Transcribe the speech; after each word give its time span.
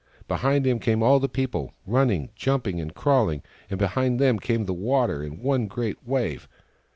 Behind 0.27 0.65
him 0.65 0.79
came 0.79 1.03
all 1.03 1.19
the 1.19 1.29
people, 1.29 1.73
running, 1.85 2.31
jumping 2.35 2.81
and 2.81 2.91
crawling; 2.91 3.43
and 3.69 3.77
behind 3.77 4.19
them 4.19 4.39
came 4.39 4.65
the 4.65 4.73
water, 4.73 5.21
in 5.23 5.37
one 5.43 5.67
great 5.67 6.03
wave. 6.07 6.47